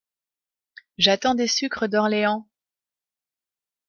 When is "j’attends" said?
0.97-1.35